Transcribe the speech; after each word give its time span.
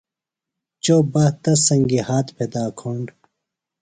چوۡ 0.83 1.03
بہ 1.11 1.23
تس 1.41 1.59
سنگیۡ 1.67 2.05
ہات 2.07 2.27
پھدا 2.35 2.63
کُھنڈ 2.79 3.05